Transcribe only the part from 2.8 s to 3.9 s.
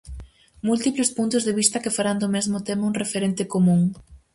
un referente común.